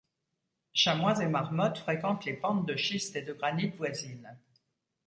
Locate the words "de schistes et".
2.67-3.21